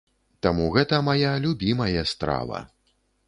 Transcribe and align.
Таму 0.45 0.63
гэта 0.77 0.99
мая 1.09 1.33
любімае 1.45 2.01
страва. 2.13 2.65